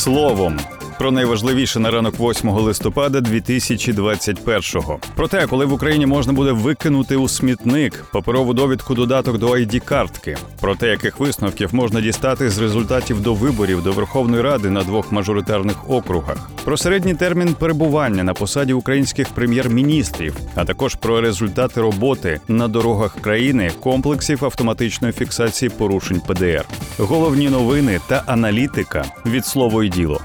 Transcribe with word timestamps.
словом. 0.00 0.58
Про 1.00 1.10
найважливіше 1.10 1.80
на 1.80 1.90
ранок 1.90 2.14
8 2.20 2.50
листопада 2.50 3.18
2021-го. 3.18 4.98
Про 5.16 5.28
те, 5.28 5.46
коли 5.46 5.64
в 5.64 5.72
Україні 5.72 6.06
можна 6.06 6.32
буде 6.32 6.52
викинути 6.52 7.16
у 7.16 7.28
смітник 7.28 8.04
паперову 8.12 8.54
довідку 8.54 8.94
додаток 8.94 9.38
до 9.38 9.48
id 9.48 9.80
картки 9.84 10.36
про 10.60 10.76
те, 10.76 10.88
яких 10.88 11.20
висновків 11.20 11.74
можна 11.74 12.00
дістати 12.00 12.50
з 12.50 12.58
результатів 12.58 13.22
до 13.22 13.34
виборів 13.34 13.82
до 13.82 13.92
Верховної 13.92 14.42
Ради 14.42 14.70
на 14.70 14.82
двох 14.82 15.12
мажоритарних 15.12 15.90
округах, 15.90 16.50
про 16.64 16.76
середній 16.76 17.14
термін 17.14 17.54
перебування 17.54 18.24
на 18.24 18.34
посаді 18.34 18.72
українських 18.72 19.28
прем'єр-міністрів, 19.28 20.36
а 20.54 20.64
також 20.64 20.94
про 20.94 21.20
результати 21.20 21.80
роботи 21.80 22.40
на 22.48 22.68
дорогах 22.68 23.16
країни 23.20 23.70
комплексів 23.80 24.44
автоматичної 24.44 25.12
фіксації 25.12 25.68
порушень 25.68 26.20
ПДР, 26.20 26.64
головні 26.98 27.48
новини 27.48 28.00
та 28.08 28.22
аналітика 28.26 29.04
від 29.26 29.46
слово 29.46 29.82
і 29.82 29.88
діло. 29.88 30.20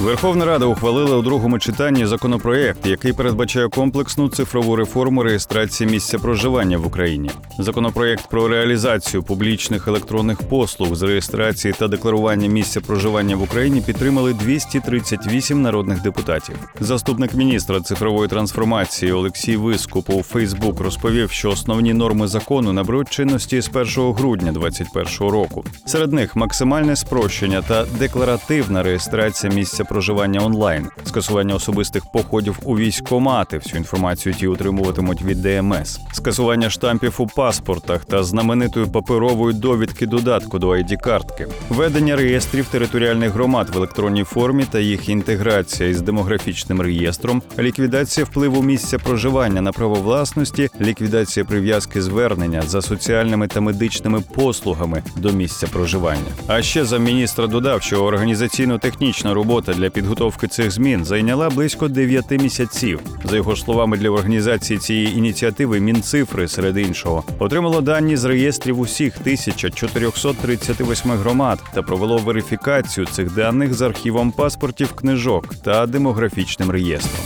Верховна 0.00 0.44
Рада 0.44 0.64
ухвалила 0.64 1.16
у 1.16 1.22
другому 1.22 1.58
читанні 1.58 2.06
законопроект, 2.06 2.86
який 2.86 3.12
передбачає 3.12 3.68
комплексну 3.68 4.28
цифрову 4.28 4.76
реформу 4.76 5.22
реєстрації 5.22 5.90
місця 5.90 6.18
проживання 6.18 6.78
в 6.78 6.86
Україні. 6.86 7.30
Законопроект 7.58 8.28
про 8.30 8.48
реалізацію 8.48 9.22
публічних 9.22 9.88
електронних 9.88 10.42
послуг 10.42 10.94
з 10.94 11.02
реєстрації 11.02 11.74
та 11.78 11.88
декларування 11.88 12.48
місця 12.48 12.80
проживання 12.80 13.36
в 13.36 13.42
Україні 13.42 13.80
підтримали 13.80 14.34
238 14.34 15.62
народних 15.62 16.02
депутатів. 16.02 16.56
Заступник 16.80 17.34
міністра 17.34 17.80
цифрової 17.80 18.28
трансформації 18.28 19.12
Олексій 19.12 19.56
Вискуп 19.56 20.10
у 20.10 20.22
Фейсбук 20.22 20.80
розповів, 20.80 21.30
що 21.30 21.50
основні 21.50 21.94
норми 21.94 22.28
закону 22.28 22.72
наберуть 22.72 23.10
чинності 23.10 23.60
з 23.60 23.68
1 23.68 24.12
грудня 24.12 24.52
2021 24.52 25.32
року. 25.32 25.64
Серед 25.86 26.12
них 26.12 26.36
максимальне 26.36 26.96
спрощення 26.96 27.62
та 27.62 27.84
декларативна 27.98 28.82
реєстрація 28.82 29.52
місця 29.52 29.84
проживання 29.88 30.40
онлайн, 30.40 30.88
скасування 31.04 31.54
особистих 31.54 32.02
походів 32.12 32.58
у 32.64 32.78
військкомати. 32.78 33.58
Всю 33.58 33.76
інформацію 33.76 34.34
ті 34.34 34.46
отримуватимуть 34.46 35.22
від 35.22 35.42
ДМС, 35.42 36.00
скасування 36.12 36.70
штампів 36.70 37.14
у 37.18 37.26
паспортах 37.26 38.04
та 38.04 38.22
знаменитої 38.22 38.86
паперової 38.86 39.54
довідки 39.54 40.06
додатку 40.06 40.58
до 40.58 40.68
id 40.68 40.96
картки, 40.96 41.46
ведення 41.68 42.16
реєстрів 42.16 42.66
територіальних 42.66 43.32
громад 43.32 43.70
в 43.74 43.76
електронній 43.76 44.24
формі 44.24 44.64
та 44.70 44.78
їх 44.78 45.08
інтеграція 45.08 45.88
із 45.88 46.00
демографічним 46.00 46.80
реєстром, 46.80 47.42
ліквідація 47.58 48.24
впливу 48.24 48.62
місця 48.62 48.98
проживання 48.98 49.60
на 49.60 49.72
право 49.72 49.94
власності, 49.94 50.68
ліквідація 50.80 51.44
прив'язки 51.44 52.02
звернення 52.02 52.62
за 52.62 52.82
соціальними 52.82 53.48
та 53.48 53.60
медичними 53.60 54.20
послугами 54.34 55.02
до 55.16 55.32
місця 55.32 55.66
проживання. 55.66 56.32
А 56.46 56.62
ще 56.62 56.84
замміністра 56.84 57.46
додав, 57.46 57.82
що 57.82 58.04
організаційно-технічна 58.04 59.34
робота 59.34 59.74
для 59.78 59.90
підготовки 59.90 60.48
цих 60.48 60.70
змін 60.70 61.04
зайняла 61.04 61.50
близько 61.50 61.88
9 61.88 62.30
місяців. 62.30 63.00
За 63.24 63.36
його 63.36 63.56
словами, 63.56 63.96
для 63.96 64.10
організації 64.10 64.78
цієї 64.78 65.16
ініціативи 65.16 65.80
Мінцифри 65.80 66.48
серед 66.48 66.78
іншого 66.78 67.24
отримало 67.38 67.80
дані 67.80 68.16
з 68.16 68.24
реєстрів 68.24 68.80
усіх 68.80 69.16
1438 69.20 71.10
громад 71.10 71.58
та 71.74 71.82
провело 71.82 72.18
верифікацію 72.18 73.06
цих 73.06 73.34
даних 73.34 73.74
з 73.74 73.82
архівом 73.82 74.32
паспортів, 74.32 74.92
книжок 74.92 75.54
та 75.54 75.86
демографічним 75.86 76.70
реєстром. 76.70 77.24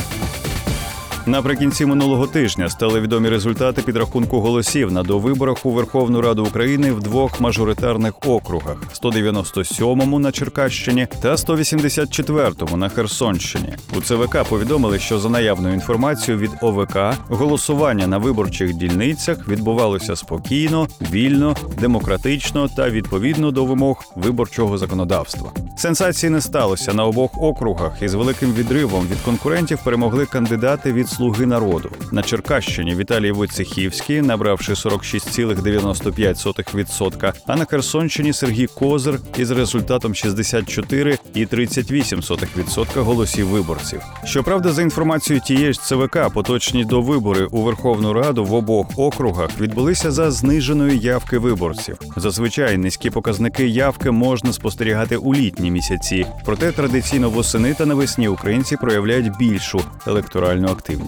Наприкінці 1.26 1.86
минулого 1.86 2.26
тижня 2.26 2.68
стали 2.68 3.00
відомі 3.00 3.28
результати 3.28 3.82
підрахунку 3.82 4.40
голосів 4.40 4.92
на 4.92 5.02
довиборах 5.02 5.66
у 5.66 5.70
Верховну 5.70 6.20
Раду 6.20 6.44
України 6.44 6.92
в 6.92 7.00
двох 7.00 7.40
мажоритарних 7.40 8.14
округах: 8.26 8.76
197-му 9.02 10.18
на 10.18 10.32
Черкащині 10.32 11.06
та 11.22 11.34
184-му 11.34 12.76
на 12.76 12.88
Херсонщині. 12.88 13.74
У 13.98 14.00
ЦВК 14.00 14.44
повідомили, 14.48 14.98
що 14.98 15.18
за 15.18 15.28
наявною 15.28 15.74
інформацією 15.74 16.42
від 16.42 16.50
ОВК 16.60 16.96
голосування 17.28 18.06
на 18.06 18.18
виборчих 18.18 18.74
дільницях 18.74 19.48
відбувалося 19.48 20.16
спокійно, 20.16 20.88
вільно, 21.12 21.56
демократично 21.80 22.68
та 22.76 22.90
відповідно 22.90 23.50
до 23.50 23.64
вимог 23.64 24.04
виборчого 24.16 24.78
законодавства. 24.78 25.52
Сенсації 25.76 26.30
не 26.30 26.40
сталося 26.40 26.94
на 26.94 27.04
обох 27.04 27.42
округах, 27.42 28.02
і 28.02 28.08
з 28.08 28.14
великим 28.14 28.52
відривом 28.52 29.06
від 29.06 29.18
конкурентів 29.18 29.78
перемогли 29.84 30.26
кандидати 30.26 30.92
від 30.92 31.11
Слуги 31.16 31.46
народу 31.46 31.90
на 32.12 32.22
Черкащині. 32.22 32.94
Віталій 32.94 33.32
Войцехівський, 33.32 34.22
набравши 34.22 34.72
46,95%, 34.72 37.32
а 37.46 37.56
на 37.56 37.64
Херсонщині 37.64 38.32
Сергій 38.32 38.66
Козир 38.66 39.20
із 39.36 39.50
результатом 39.50 40.12
64,38% 40.12 43.02
голосів 43.02 43.48
виборців. 43.48 44.00
Щоправда, 44.24 44.72
за 44.72 44.82
інформацією 44.82 45.42
тієї 45.46 45.72
ж 45.72 45.80
ЦВК, 45.80 46.18
поточні 46.34 46.84
до 46.84 47.00
вибори 47.00 47.46
у 47.46 47.62
Верховну 47.62 48.12
Раду 48.12 48.44
в 48.44 48.54
обох 48.54 48.86
округах 48.96 49.60
відбулися 49.60 50.10
за 50.10 50.30
зниженою 50.30 50.96
явки 50.96 51.38
виборців. 51.38 51.98
Зазвичай 52.16 52.78
низькі 52.78 53.10
показники 53.10 53.66
явки 53.66 54.10
можна 54.10 54.52
спостерігати 54.52 55.16
у 55.16 55.34
літні 55.34 55.70
місяці, 55.70 56.26
проте 56.44 56.72
традиційно 56.72 57.30
восени 57.30 57.74
та 57.74 57.86
навесні 57.86 58.28
українці 58.28 58.76
проявляють 58.76 59.36
більшу 59.38 59.80
електоральну 60.06 60.68
активність. 60.68 61.01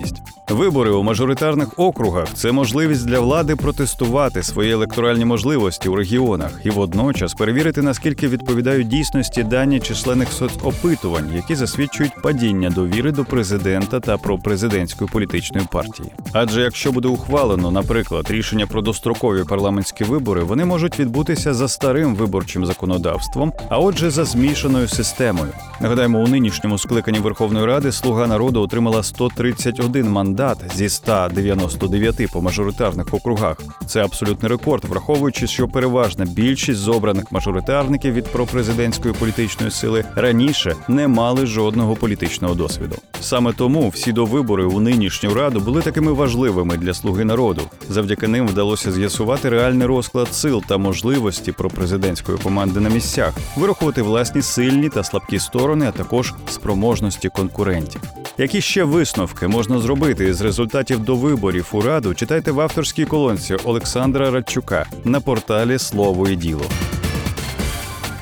Вибори 0.49 0.91
у 0.91 1.03
мажоритарних 1.03 1.79
округах 1.79 2.29
це 2.35 2.53
можливість 2.53 3.07
для 3.07 3.21
влади 3.21 3.57
протестувати 3.57 4.43
свої 4.43 4.73
електоральні 4.73 5.25
можливості 5.25 5.89
у 5.89 5.97
регіонах 5.97 6.61
і 6.65 6.71
водночас 6.71 7.35
перевірити 7.35 7.83
наскільки 7.83 8.29
відповідають 8.29 8.89
дійсності 8.89 9.43
дані 9.43 9.81
численних 9.81 10.33
соцопитувань, 10.33 11.31
які 11.35 11.55
засвідчують 11.55 12.23
падіння 12.23 12.71
довіри 12.71 13.13
до 13.13 13.25
президента 13.25 14.01
та 14.01 14.17
про 14.17 14.39
президентської 14.39 15.11
політичної 15.13 15.67
партії. 15.73 16.09
Адже 16.33 16.61
якщо 16.61 16.93
буде 16.93 17.09
ухвалено, 17.09 17.71
наприклад, 17.71 18.31
рішення 18.31 18.67
про 18.67 18.83
дострокові 18.83 19.45
парламентські 19.45 20.05
вибори, 20.05 20.43
вони 20.43 20.65
можуть 20.65 20.99
відбутися 20.99 21.55
за 21.55 21.69
старим 21.69 22.15
виборчим 22.15 22.67
законодавством, 22.67 23.53
а 23.69 23.79
отже, 23.79 24.11
за 24.11 24.25
змішаною 24.25 24.89
системою. 24.89 25.53
Нагадаємо, 25.81 26.19
у 26.19 26.27
нинішньому 26.27 26.79
скликанні 26.79 27.19
Верховної 27.19 27.67
Ради 27.67 27.93
Слуга 27.93 28.27
народу 28.27 28.61
отримала 28.61 29.03
131 29.85 30.13
мандат 30.13 30.59
зі 30.75 30.89
199 30.89 32.33
по 32.33 32.43
мажоритарних 32.43 33.15
округах. 33.15 33.57
Це 33.87 34.05
абсолютний 34.05 34.51
рекорд, 34.51 34.85
враховуючи, 34.85 35.47
що 35.47 35.69
переважна 35.69 36.25
більшість 36.25 36.81
з 36.81 36.89
обраних 36.89 37.33
мажоритарників 37.33 38.13
від 38.13 38.25
пропрезидентської 38.25 39.15
політичної 39.15 39.71
сили 39.71 40.05
раніше 40.17 40.77
не 40.89 41.09
мали 41.09 41.47
жодного 41.47 41.97
політичного 41.97 42.55
досвіду. 42.55 42.97
Саме 43.21 43.53
тому 43.53 43.89
всі 43.89 44.13
довибори 44.13 44.65
у 44.65 44.81
нинішню 44.81 45.35
раду 45.35 45.61
були 45.61 45.83
такими 45.83 46.13
важливими 46.13 46.77
для 46.77 46.95
слуги 46.95 47.25
народу. 47.25 47.63
Завдяки 47.89 48.29
ним 48.29 48.49
вдалося 48.49 48.93
з'ясувати 48.93 49.49
реальний 49.49 49.87
розклад 49.87 50.35
сил 50.35 50.63
та 50.69 50.79
можливості 50.79 51.53
пропрезидентської 51.53 52.39
команди 52.39 52.81
на 52.81 52.89
місцях, 52.89 53.35
вирахувати 53.57 54.03
власні 54.03 54.43
сильні 54.43 54.89
та 54.89 55.05
слабкі 55.05 55.39
сторони, 55.39 55.87
а 55.89 55.93
також 55.93 56.35
спроможності 56.49 57.29
конкурентів. 57.29 58.01
Які 58.39 58.61
ще 58.61 58.85
висновки 58.85 59.49
можна 59.49 59.79
зробити 59.79 60.35
з 60.35 60.41
результатів 60.41 60.99
до 60.99 61.17
виборів 61.17 61.69
у 61.73 61.81
раду? 61.81 62.15
Читайте 62.15 62.53
в 62.53 62.61
авторській 62.61 63.05
колонці 63.05 63.57
Олександра 63.65 64.31
Радчука 64.31 64.87
на 65.05 65.21
порталі 65.21 65.79
Слово 65.79 66.29
і 66.29 66.37
діло. 66.37 66.65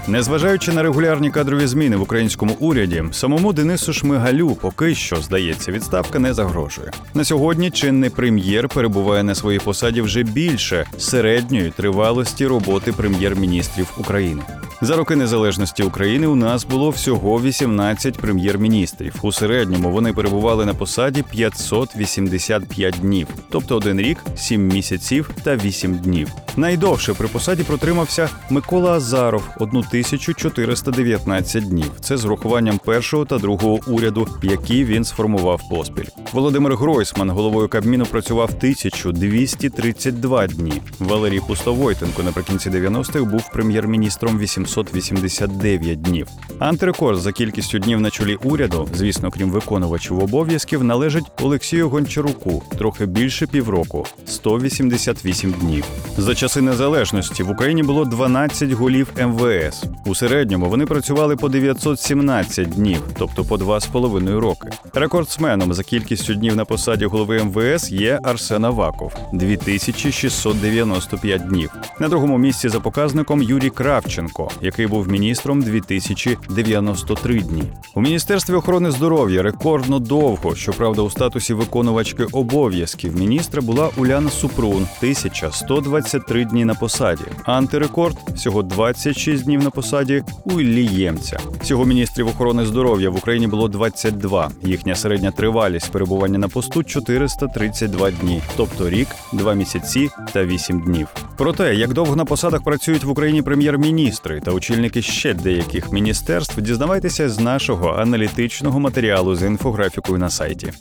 Незважаючи 0.08 0.72
на 0.72 0.82
регулярні 0.82 1.30
кадрові 1.30 1.66
зміни 1.66 1.96
в 1.96 2.02
українському 2.02 2.56
уряді, 2.60 3.04
самому 3.12 3.52
Денису 3.52 3.92
Шмигалю 3.92 4.54
поки 4.60 4.94
що 4.94 5.16
здається, 5.16 5.72
відставка 5.72 6.18
не 6.18 6.34
загрожує. 6.34 6.90
На 7.14 7.24
сьогодні 7.24 7.70
чинний 7.70 8.10
прем'єр 8.10 8.68
перебуває 8.68 9.22
на 9.22 9.34
своїй 9.34 9.58
посаді 9.58 10.02
вже 10.02 10.22
більше 10.22 10.86
середньої 10.98 11.70
тривалості 11.70 12.46
роботи 12.46 12.92
прем'єр-міністрів 12.92 13.92
України. 13.98 14.42
За 14.84 14.96
роки 14.96 15.16
незалежності 15.16 15.82
України 15.82 16.26
у 16.26 16.34
нас 16.34 16.64
було 16.64 16.90
всього 16.90 17.40
18 17.40 18.18
прем'єр-міністрів. 18.18 19.14
У 19.22 19.32
середньому 19.32 19.90
вони 19.90 20.12
перебували 20.12 20.66
на 20.66 20.74
посаді 20.74 21.24
585 21.30 22.94
днів, 23.00 23.28
тобто 23.50 23.76
один 23.76 24.00
рік, 24.00 24.18
7 24.36 24.68
місяців 24.68 25.30
та 25.42 25.56
8 25.56 25.94
днів. 25.94 26.28
Найдовше 26.56 27.14
при 27.14 27.28
посаді 27.28 27.62
протримався 27.62 28.28
Микола 28.50 28.92
Азаров 28.92 29.42
1419 29.58 31.68
днів. 31.68 31.90
Це 32.00 32.16
з 32.16 32.24
урахуванням 32.24 32.78
першого 32.78 33.24
та 33.24 33.38
другого 33.38 33.78
уряду, 33.86 34.28
які 34.42 34.84
він 34.84 35.04
сформував 35.04 35.60
поспіль. 35.70 36.06
Володимир 36.32 36.76
Гройсман 36.76 37.30
головою 37.30 37.68
Кабміну 37.68 38.06
працював 38.06 38.50
1232 38.58 40.46
дні. 40.46 40.72
Валерій 40.98 41.40
Пустовойтенко 41.40 42.22
наприкінці 42.22 42.70
90-х 42.70 43.20
був 43.20 43.50
прем'єр-міністром 43.52 44.38
800 44.38 44.71
789 44.72 46.02
днів. 46.02 46.28
Антирекорд 46.58 47.18
за 47.18 47.32
кількістю 47.32 47.78
днів 47.78 48.00
на 48.00 48.10
чолі 48.10 48.34
уряду, 48.34 48.88
звісно, 48.94 49.30
крім 49.30 49.50
виконувачів 49.50 50.22
обов'язків, 50.22 50.84
належить 50.84 51.24
Олексію 51.42 51.88
Гончаруку 51.88 52.62
трохи 52.78 53.06
більше 53.06 53.46
півроку 53.46 54.06
188 54.26 55.52
днів. 55.52 55.84
За 56.16 56.34
часи 56.34 56.60
незалежності 56.60 57.42
в 57.42 57.50
Україні 57.50 57.82
було 57.82 58.04
12 58.04 58.70
голів 58.70 59.08
МВС. 59.26 59.86
У 60.06 60.14
середньому 60.14 60.68
вони 60.68 60.86
працювали 60.86 61.36
по 61.36 61.48
917 61.48 62.70
днів, 62.70 63.02
тобто 63.18 63.44
по 63.44 63.56
2,5 63.56 64.38
роки. 64.38 64.68
Рекордсменом 64.94 65.74
за 65.74 65.82
кількістю 65.82 66.34
днів 66.34 66.56
на 66.56 66.64
посаді 66.64 67.06
голови 67.06 67.44
МВС 67.44 67.94
є 67.94 68.20
Арсен 68.22 68.64
Аваков 68.64 69.14
2695 69.32 71.48
днів. 71.48 71.70
На 72.00 72.08
другому 72.08 72.38
місці 72.38 72.68
за 72.68 72.80
показником 72.80 73.42
Юрій 73.42 73.70
Кравченко, 73.70 74.50
який 74.60 74.86
був 74.86 75.08
міністром 75.08 75.62
2093 75.62 77.40
дні. 77.40 77.62
У 77.94 78.00
міністерстві 78.00 78.54
охорони 78.54 78.90
здоров'я 78.90 79.42
рекордно 79.42 79.98
довго, 79.98 80.54
щоправда, 80.54 81.02
у 81.02 81.10
статусі 81.10 81.54
виконувачки 81.54 82.24
обов'язків 82.32 83.18
міністра 83.18 83.62
була 83.62 83.90
Уляна 83.96 84.30
Супрун 84.30 84.86
1123 84.98 86.44
дні 86.44 86.64
на 86.64 86.74
посаді. 86.74 87.24
Антирекорд 87.44 88.16
всього 88.34 88.62
26 88.62 89.44
днів 89.44 89.62
на 89.62 89.70
посаді 89.70 90.22
у 90.44 90.60
Іллі 90.60 90.84
Ємця. 90.84 91.38
Всього 91.62 91.84
міністрів 91.84 92.28
охорони 92.28 92.66
здоров'я 92.66 93.10
в 93.10 93.16
Україні 93.16 93.46
було 93.46 93.68
22. 93.68 94.50
Їхня 94.62 94.94
середня 94.94 95.30
тривалість 95.30 95.92
перебування 95.92 96.38
на 96.38 96.48
посту 96.48 96.82
432 96.82 98.10
дні, 98.10 98.42
тобто 98.56 98.90
рік, 98.90 99.08
2 99.32 99.54
місяці 99.54 100.10
та 100.32 100.44
8 100.44 100.80
днів. 100.80 101.08
Про 101.36 101.52
те, 101.52 101.74
як 101.74 101.92
довго 101.92 102.16
на 102.16 102.24
посадах 102.24 102.62
працюють 102.62 103.04
в 103.04 103.10
Україні 103.10 103.42
прем'єр-міністри 103.42 104.40
та 104.42 104.50
очільники 104.50 105.02
ще 105.02 105.34
деяких 105.34 105.92
міністерств, 105.92 106.60
дізнавайтеся 106.60 107.28
з 107.28 107.38
нашого 107.40 107.88
аналітичного 107.90 108.80
матеріалу 108.80 109.36
з 109.36 109.42
інфографікою 109.42 110.18
на 110.18 110.30
сайті. 110.30 110.72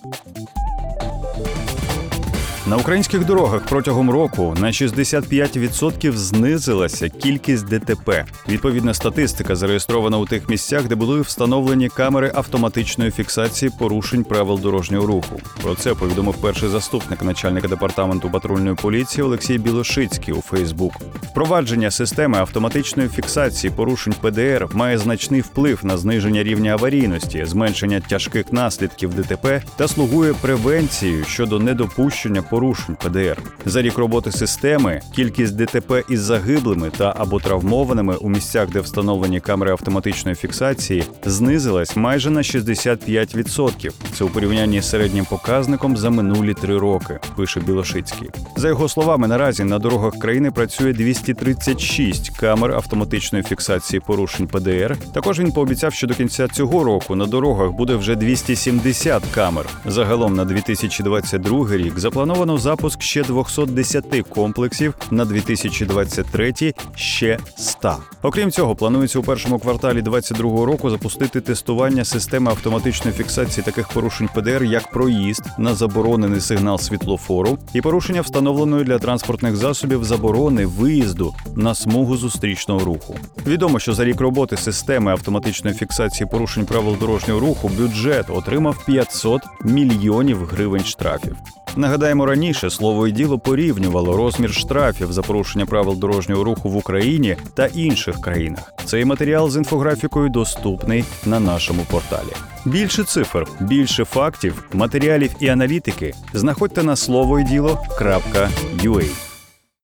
На 2.68 2.78
українських 2.78 3.26
дорогах 3.26 3.62
протягом 3.66 4.12
року 4.12 4.56
на 4.60 4.68
65% 4.68 6.12
знизилася 6.12 7.10
кількість 7.10 7.66
ДТП. 7.68 8.26
Відповідна 8.50 8.94
статистика 8.94 9.56
зареєстрована 9.56 10.18
у 10.18 10.26
тих 10.26 10.50
місцях, 10.50 10.88
де 10.88 10.96
були 10.96 11.22
встановлені 11.22 11.90
камери 11.90 12.32
автоматичної 12.36 13.12
фіксації 13.12 13.72
порушень 13.80 14.24
правил 14.24 14.60
дорожнього 14.60 15.08
руху. 15.08 15.42
Про 15.64 15.76
це 15.76 15.94
повідомив 15.94 16.36
перший 16.36 16.70
заступник 16.70 17.22
начальника 17.22 17.68
департаменту 17.68 18.30
патрульної 18.30 18.76
поліції 18.76 19.24
Олексій 19.24 19.58
Білошицький 19.58 20.34
у 20.34 20.42
Фейсбук. 20.42 20.94
Впровадження 21.24 21.92
системи 21.92 22.38
автоматичної 22.38 23.10
фіксації 23.10 23.74
порушень 23.76 24.14
ПДР 24.22 24.68
має 24.74 24.98
значний 24.98 25.42
вплив 25.42 25.80
на 25.84 25.98
зниження 25.98 26.44
рівня 26.44 26.72
аварійності, 26.72 27.46
зменшення 27.46 28.00
тяжких 28.00 28.54
наслідків 28.54 29.14
ДТП 29.14 29.64
та 29.76 29.88
слугує 29.88 30.34
превенцією 30.34 31.26
щодо 31.26 31.60
недопущення 31.60 32.42
порушень 32.52 32.96
ПДР. 32.96 33.38
За 33.66 33.82
рік 33.82 33.98
роботи 33.98 34.32
системи 34.32 35.02
кількість 35.16 35.56
ДТП 35.56 36.04
із 36.10 36.20
загиблими 36.22 36.90
та 36.98 37.14
або 37.18 37.40
травмованими 37.40 38.16
у 38.16 38.30
місцях, 38.30 38.70
де 38.70 38.80
встановлені 38.80 39.40
камери 39.40 39.72
автоматичної 39.72 40.36
фіксації, 40.36 41.04
знизилась 41.26 41.96
майже 41.96 42.30
на 42.30 42.42
65%. 42.42 43.92
Це 44.14 44.24
у 44.24 44.30
порівнянні 44.30 44.82
з 44.82 44.90
середнім 44.90 45.26
показником 45.26 45.98
за 45.98 46.10
минулі 46.10 46.54
три 46.54 46.78
роки. 46.78 47.20
Пише 47.36 47.60
Білошицький. 47.60 48.30
За 48.58 48.68
його 48.68 48.90
словами, 48.90 49.28
наразі 49.28 49.64
на 49.64 49.80
дорогах 49.80 50.20
країни 50.20 50.52
працює 50.52 50.94
236 50.94 52.30
камер 52.30 52.72
автоматичної 52.72 53.44
фіксації 53.44 54.00
порушень 54.00 54.48
ПДР. 54.48 54.98
Також 55.14 55.40
він 55.40 55.52
пообіцяв, 55.52 55.94
що 55.94 56.08
до 56.08 56.14
кінця 56.14 56.48
цього 56.48 56.84
року 56.84 57.16
на 57.16 57.26
дорогах 57.26 57.72
буде 57.72 57.96
вже 57.96 58.16
270 58.16 59.24
камер. 59.36 59.66
Загалом 59.86 60.36
на 60.36 60.46
2022 60.46 61.68
рік 61.72 62.00
заплановано 62.42 62.58
запуск 62.58 63.02
ще 63.02 63.24
210 63.24 64.06
комплексів, 64.30 64.94
на 65.12 65.26
2023– 65.26 66.74
ще 66.96 67.38
100. 67.58 67.98
Окрім 68.22 68.52
цього, 68.52 68.76
планується 68.76 69.20
у 69.20 69.24
першому 69.24 69.60
кварталі 69.60 70.02
2022 70.02 70.66
року 70.66 70.90
запустити 70.90 71.42
тестування 71.42 72.06
системи 72.06 72.52
автоматичної 72.52 73.18
фіксації 73.18 73.64
таких 73.64 73.88
порушень 73.88 74.30
ПДР, 74.36 74.64
як 74.64 74.92
проїзд 74.92 75.44
на 75.58 75.74
заборонений 75.74 76.42
сигнал 76.42 76.78
світлофору 76.78 77.58
і 77.74 77.82
порушення 77.82 78.22
встановленої 78.22 78.84
для 78.84 79.00
транспортних 79.00 79.56
засобів 79.56 80.04
заборони 80.04 80.66
виїзду 80.66 81.34
на 81.56 81.76
смугу 81.76 82.18
зустрічного 82.18 82.80
руху. 82.86 83.16
Відомо, 83.48 83.80
що 83.80 83.94
за 83.94 84.06
рік 84.06 84.22
роботи 84.22 84.58
системи 84.58 85.12
автоматичної 85.12 85.76
фіксації 85.76 86.28
порушень 86.32 86.66
правил 86.66 86.96
дорожнього 87.00 87.40
руху 87.40 87.72
бюджет 87.78 88.26
отримав 88.30 88.86
500 88.86 89.42
мільйонів 89.64 90.46
гривень 90.46 90.84
штрафів. 90.84 91.36
Нагадаємо, 91.76 92.26
раніше 92.26 92.70
слово 92.70 93.08
і 93.08 93.12
діло 93.12 93.40
порівнювало 93.40 94.18
розмір 94.18 94.54
штрафів 94.54 95.12
за 95.12 95.22
порушення 95.22 95.66
правил 95.66 95.96
дорожнього 95.96 96.44
руху 96.44 96.70
в 96.70 96.76
Україні 96.76 97.36
та 97.54 97.66
інших 97.66 98.22
країнах. 98.22 98.74
Цей 98.86 99.06
матеріал 99.06 99.50
з 99.50 99.56
інфографікою 99.56 100.30
доступний 100.30 101.06
на 101.26 101.40
нашому 101.40 101.86
порталі. 101.92 102.32
Більше 102.66 103.04
цифр, 103.04 103.48
більше 103.60 104.06
фактів, 104.06 104.64
матеріалів 104.74 105.32
і 105.40 105.48
аналітики 105.48 106.14
знаходьте 106.34 106.84
на 106.84 106.96
слово 106.96 107.40
і 107.40 107.44
діло.ua. 107.44 109.31